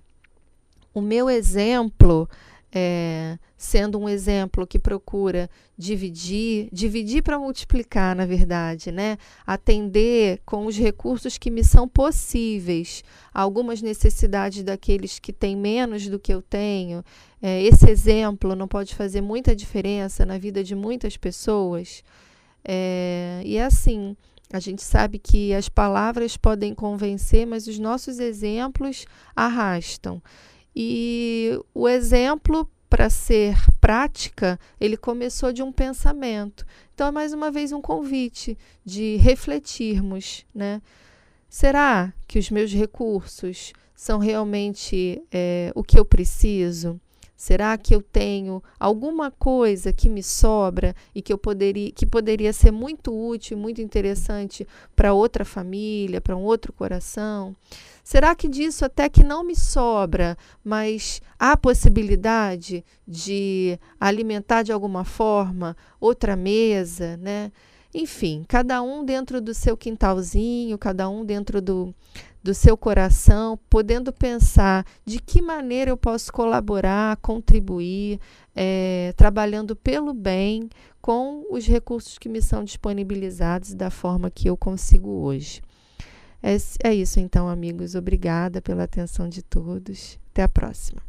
o 0.94 1.00
meu 1.00 1.29
exemplo, 1.29 2.29
é, 2.72 3.38
sendo 3.57 3.98
um 3.98 4.09
exemplo 4.09 4.66
que 4.66 4.79
procura 4.79 5.48
dividir, 5.79 6.68
dividir 6.72 7.22
para 7.22 7.38
multiplicar, 7.38 8.14
na 8.14 8.26
verdade, 8.26 8.90
né? 8.92 9.16
Atender 9.46 10.40
com 10.44 10.66
os 10.66 10.76
recursos 10.76 11.38
que 11.38 11.50
me 11.50 11.64
são 11.64 11.88
possíveis, 11.88 13.02
algumas 13.33 13.81
necessidades 13.81 14.62
daqueles 14.62 15.18
que 15.18 15.33
têm 15.33 15.57
menos 15.57 16.09
do 16.09 16.18
que 16.18 16.33
eu 16.33 16.42
tenho. 16.42 17.05
É, 17.40 17.62
esse 17.62 17.88
exemplo 17.90 18.55
não 18.55 18.68
pode 18.68 18.94
fazer 18.94 19.20
muita 19.20 19.55
diferença 19.55 20.26
na 20.26 20.38
vida 20.38 20.62
de 20.62 20.74
muitas 20.74 21.16
pessoas. 21.16 22.02
É, 22.64 23.40
e 23.44 23.57
é 23.57 23.64
assim, 23.64 24.16
a 24.52 24.61
gente 24.61 24.83
sabe 24.83 25.18
que 25.18 25.55
as 25.55 25.68
palavras 25.68 26.37
podem 26.37 26.74
convencer, 26.74 27.46
mas 27.46 27.66
os 27.66 27.79
nossos 27.79 28.18
exemplos 28.18 29.07
arrastam. 29.35 30.22
E 30.76 31.58
o 31.72 31.88
exemplo 31.88 32.70
para 32.90 33.08
ser 33.08 33.56
prática, 33.80 34.60
ele 34.78 34.96
começou 34.96 35.52
de 35.52 35.62
um 35.62 35.72
pensamento. 35.72 36.66
Então, 36.94 37.08
é 37.08 37.10
mais 37.10 37.32
uma 37.32 37.50
vez 37.50 37.72
um 37.72 37.80
convite 37.80 38.58
de 38.84 39.16
refletirmos, 39.16 40.44
né? 40.54 40.82
Será 41.48 42.12
que 42.26 42.38
os 42.38 42.50
meus 42.50 42.72
recursos 42.72 43.72
são 43.94 44.18
realmente 44.18 45.22
é, 45.32 45.72
o 45.74 45.82
que 45.82 45.98
eu 45.98 46.04
preciso? 46.04 47.00
Será 47.37 47.77
que 47.77 47.94
eu 47.94 48.01
tenho 48.01 48.62
alguma 48.81 49.31
coisa 49.31 49.92
que 49.92 50.09
me 50.09 50.22
sobra 50.22 50.96
e 51.14 51.20
que 51.20 51.31
eu 51.31 51.37
poderia 51.37 51.92
que 51.92 52.07
poderia 52.07 52.51
ser 52.51 52.70
muito 52.70 53.14
útil, 53.14 53.59
muito 53.59 53.83
interessante 53.83 54.66
para 54.94 55.12
outra 55.12 55.44
família, 55.44 56.20
para 56.20 56.35
um 56.35 56.42
outro 56.42 56.72
coração? 56.72 57.55
Será 58.03 58.35
que 58.35 58.49
disso 58.49 58.85
até 58.85 59.09
que 59.09 59.22
não 59.22 59.44
me 59.44 59.55
sobra, 59.55 60.38
mas 60.64 61.20
há 61.38 61.57
possibilidade 61.57 62.83
de 63.07 63.79
alimentar 64.01 64.62
de 64.62 64.72
alguma 64.72 65.05
forma 65.05 65.77
outra 66.01 66.37
mesa, 66.37 67.18
né? 67.18 67.53
Enfim, 67.92 68.44
cada 68.46 68.81
um 68.83 69.05
dentro 69.05 69.40
do 69.40 69.53
seu 69.53 69.77
quintalzinho, 69.77 70.77
cada 70.79 71.09
um 71.09 71.25
dentro 71.25 71.61
do, 71.61 71.94
do 72.46 72.54
seu 72.54 72.76
coração, 72.76 73.59
podendo 73.68 74.12
pensar 74.12 74.87
de 75.04 75.18
que 75.18 75.42
maneira 75.42 75.90
eu 75.90 75.96
posso 75.96 76.32
colaborar, 76.32 77.16
contribuir, 77.16 78.20
é, 78.54 79.12
trabalhando 79.16 79.74
pelo 79.74 80.14
bem 80.14 80.70
com 81.02 81.44
os 81.50 81.66
recursos 81.66 82.18
que 82.18 82.28
me 82.28 82.40
são 82.40 82.62
disponibilizados 82.62 83.74
da 83.74 83.90
forma 83.90 84.30
que 84.30 84.48
eu 84.48 84.56
consigo 84.56 85.11
hoje. 85.11 85.61
É, 86.40 86.56
é 86.88 86.94
isso 86.94 87.18
então, 87.18 87.48
amigos. 87.48 87.96
Obrigada 87.96 88.62
pela 88.62 88.85
atenção 88.85 89.28
de 89.28 89.42
todos. 89.42 90.16
Até 90.30 90.44
a 90.44 90.48
próxima. 90.48 91.02